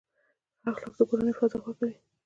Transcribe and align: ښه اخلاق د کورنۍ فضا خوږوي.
ښه 0.63 0.67
اخلاق 0.69 0.93
د 0.97 0.99
کورنۍ 1.09 1.33
فضا 1.39 1.57
خوږوي. 1.63 1.95